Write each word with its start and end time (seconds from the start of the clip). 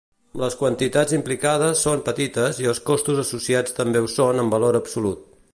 Les 0.43 0.55
quantitats 0.61 1.13
implicades 1.17 1.83
són 1.89 2.01
petites 2.09 2.63
i 2.65 2.71
els 2.73 2.83
costos 2.91 3.23
associats 3.27 3.79
també 3.81 4.05
ho 4.07 4.13
són 4.19 4.45
en 4.47 4.53
valor 4.59 4.83
absolut. 4.85 5.27